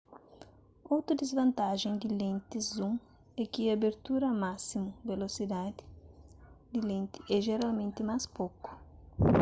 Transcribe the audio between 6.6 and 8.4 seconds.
di lenti é jeralmenti más